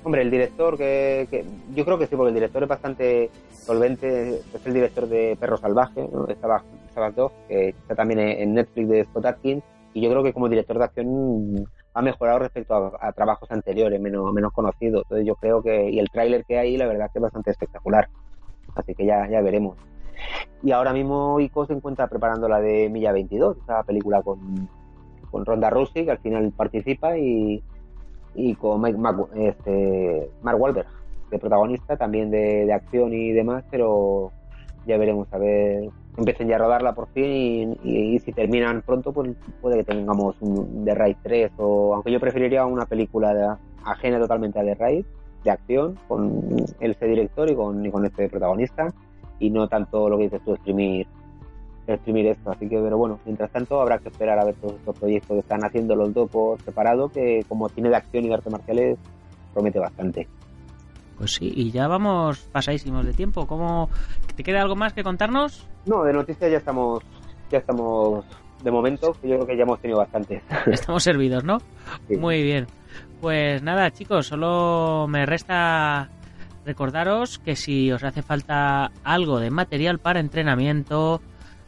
[0.03, 4.65] Hombre, el director, que, yo creo que sí, porque el director es bastante solvente, es
[4.65, 6.27] el director de Perro Salvaje, ¿no?
[6.93, 10.49] Sabbath, Dog, que está también en Netflix de Scott Atkins, y yo creo que como
[10.49, 15.03] director de acción ha mejorado respecto a, trabajos anteriores, menos, menos conocidos.
[15.03, 18.09] Entonces yo creo que, y el tráiler que hay, la verdad que es bastante espectacular.
[18.75, 19.77] Así que ya, ya veremos.
[20.63, 24.67] Y ahora mismo Ico se encuentra preparando la de Milla 22, esa película con,
[25.29, 27.61] con Ronda Rousey, que al final participa, y,
[28.35, 28.99] y con Mike
[29.35, 30.87] este, Mark Wahlberg,
[31.29, 34.31] de protagonista, también de, acción y demás, pero
[34.85, 39.31] ya veremos a ver, empiecen ya a rodarla por fin y, si terminan pronto, pues
[39.61, 43.55] puede que tengamos un The Raid 3 o aunque yo preferiría una película de,
[43.85, 45.05] ajena totalmente a The Raid,
[45.43, 48.93] de acción, con ese director y con, y con este protagonista
[49.39, 51.07] y no tanto lo que dices tú, exprimir
[51.87, 52.51] exprimir esto.
[52.51, 55.39] Así que, pero bueno, mientras tanto habrá que esperar a ver todos estos proyectos que
[55.39, 58.97] están haciendo los dos por separado, que como cine de acción y de artes marciales
[59.53, 60.27] promete bastante.
[61.17, 63.45] Pues sí, y ya vamos pasadísimos de tiempo.
[63.45, 63.89] ¿Cómo
[64.35, 65.67] te queda algo más que contarnos?
[65.85, 67.03] No, de noticias ya estamos,
[67.51, 68.25] ya estamos
[68.63, 69.13] de momento.
[69.23, 70.41] Yo creo que ya hemos tenido bastante.
[70.67, 71.59] Estamos servidos, ¿no?
[72.09, 72.67] Muy bien.
[73.21, 76.09] Pues nada, chicos, solo me resta
[76.65, 81.21] recordaros que si os hace falta algo de material para entrenamiento,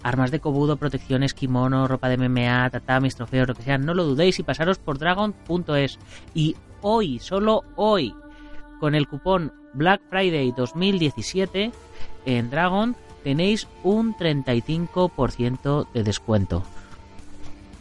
[0.05, 4.03] armas de cobudo, protecciones, kimono, ropa de MMA, tatamis, trofeos, lo que sea, no lo
[4.03, 5.97] dudéis y pasaros por dragon.es.
[6.35, 8.13] Y hoy, solo hoy,
[8.79, 11.71] con el cupón Black Friday 2017
[12.27, 16.63] en Dragon tenéis un 35% de descuento.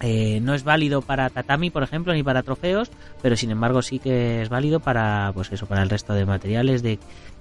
[0.06, 2.90] Eh, no es válido para tatami, por ejemplo, ni para trofeos,
[3.22, 6.82] pero sin embargo sí que es válido para, pues eso, para el resto de materiales,
[6.82, 6.98] de,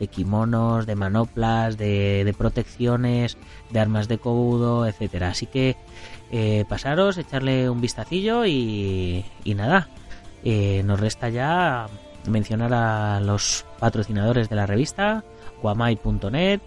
[0.10, 3.38] kimonos, de manoplas, de, protecciones,
[3.70, 5.28] de armas de cobudo, etcétera.
[5.28, 5.76] Así que
[6.32, 9.90] eh, pasaros, echarle un vistacillo y, nada.
[10.46, 11.88] Eh, nos resta ya
[12.30, 15.26] mencionar a los patrocinadores de la revista,
[15.62, 16.62] guamai.net,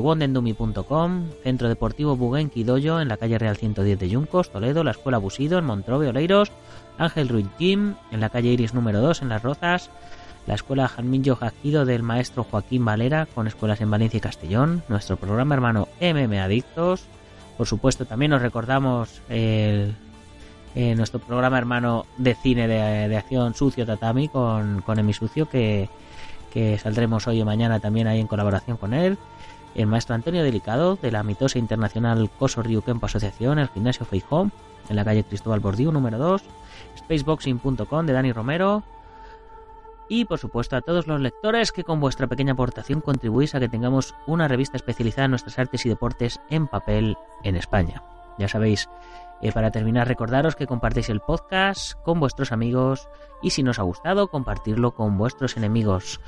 [0.00, 5.18] wondendumi.com, Centro Deportivo Bugenki Doyo en la calle Real 110 de Yuncos, Toledo, la Escuela
[5.18, 6.50] Busido en Montrove, Oleiros,
[6.98, 9.90] Ángel Ruiz Gym en la calle Iris número 2 en Las Rozas,
[10.46, 15.16] la Escuela Janminjo Jaquido del maestro Joaquín Valera con escuelas en Valencia y Castellón, nuestro
[15.16, 17.04] programa hermano MM Adictos,
[17.56, 19.94] por supuesto también nos recordamos el,
[20.74, 25.88] eh, nuestro programa hermano de cine de, acción Sucio Tatami con, con Emi Sucio que,
[26.52, 29.18] que saldremos hoy o mañana también ahí en colaboración con él
[29.74, 34.50] el maestro Antonio Delicado de la mitosa internacional Coso Rio Kempo Asociación, el gimnasio Feijó,
[34.88, 36.42] en la calle Cristóbal Bordiú número 2,
[36.98, 38.82] spaceboxing.com de Dani Romero
[40.08, 43.68] y por supuesto a todos los lectores que con vuestra pequeña aportación contribuís a que
[43.68, 48.02] tengamos una revista especializada en nuestras artes y deportes en papel en España.
[48.38, 48.88] Ya sabéis,
[49.42, 53.08] eh, para terminar, recordaros que compartéis el podcast con vuestros amigos
[53.42, 56.20] y si nos ha gustado, compartirlo con vuestros enemigos.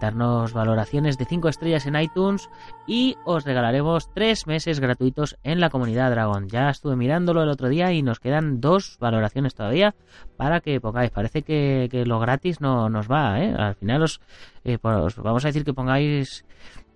[0.00, 2.48] Darnos valoraciones de 5 estrellas en iTunes
[2.86, 6.48] y os regalaremos 3 meses gratuitos en la comunidad Dragon.
[6.48, 9.94] Ya estuve mirándolo el otro día y nos quedan dos valoraciones todavía
[10.38, 11.10] para que pongáis.
[11.10, 13.54] Parece que, lo gratis no nos va, ¿eh?
[13.54, 14.20] Al final os,
[14.64, 16.46] eh, pues, vamos a decir que pongáis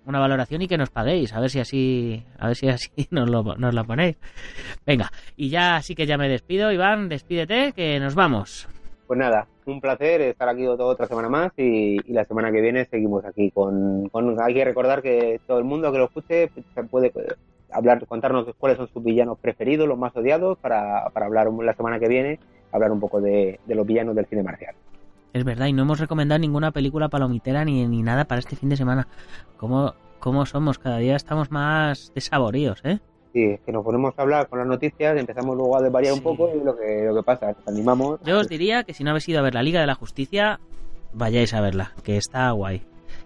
[0.07, 3.29] una valoración y que nos paguéis, a ver si así, a ver si así nos,
[3.29, 4.17] lo, nos la ponéis.
[4.85, 8.67] Venga, y ya sí que ya me despido, Iván, despídete, que nos vamos.
[9.05, 13.23] Pues nada, un placer estar aquí otra semana más y, la semana que viene seguimos
[13.25, 14.09] aquí con,
[14.41, 16.49] Hay que recordar que todo el mundo que lo escuche
[16.89, 17.11] puede
[17.71, 21.99] hablar, contarnos cuáles son sus villanos preferidos, los más odiados, para, para hablar la semana
[21.99, 22.39] que viene,
[22.71, 24.75] hablar un poco de, de los villanos del cine marcial.
[25.33, 28.69] Es verdad, y no hemos recomendado ninguna película palomitera ni, ni nada para este fin
[28.69, 29.07] de semana.
[29.57, 30.79] ¿Cómo, ¿Cómo somos?
[30.79, 32.99] Cada día estamos más desaboríos, ¿eh?
[33.33, 36.49] Sí, que nos ponemos a hablar con las noticias, empezamos luego a desvariar un poco
[36.55, 38.19] y lo que, lo que pasa, nos animamos.
[38.25, 40.59] Yo os diría que si no habéis ido a ver la Liga de la Justicia,
[41.13, 42.81] vayáis a verla, que está guay.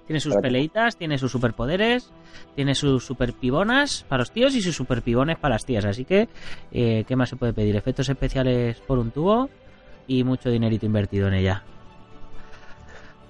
[0.05, 2.11] Tiene sus peleitas, tiene sus superpoderes,
[2.55, 5.85] tiene sus superpibonas para los tíos y sus superpibones para las tías.
[5.85, 6.27] Así que,
[6.71, 7.75] eh, ¿qué más se puede pedir?
[7.75, 9.49] Efectos especiales por un tubo
[10.07, 11.63] y mucho dinerito invertido en ella.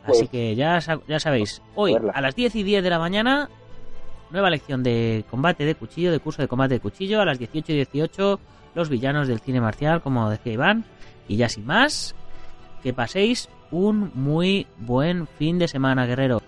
[0.04, 3.50] Así pues, que ya, ya sabéis, hoy a las 10 y 10 de la mañana,
[4.32, 7.22] nueva lección de combate de cuchillo, de curso de combate de cuchillo.
[7.22, 8.40] A las 18 y 18,
[8.74, 10.86] los villanos del cine marcial, como decía Iván.
[11.28, 12.16] Y ya sin más,
[12.82, 16.42] que paséis un muy buen fin de semana, guerreros.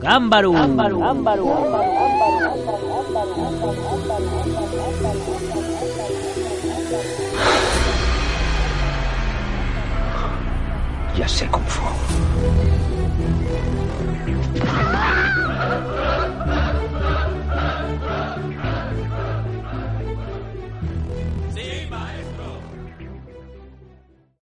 [0.00, 0.52] ¡Gámbaru!
[0.52, 1.00] ¡Gámbaru!
[1.00, 1.46] ¡Gámbaru!
[11.16, 11.82] Ya sé Kung Fu.